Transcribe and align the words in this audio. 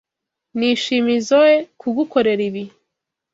Nishimizoe 0.57 1.53
kugukorera 1.79 2.41
ibi. 2.49 2.63